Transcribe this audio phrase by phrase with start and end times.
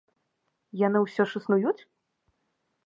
[0.87, 1.79] Яны ўсё ж існуюць!?